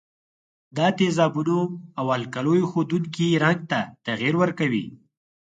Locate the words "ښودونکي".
2.71-3.27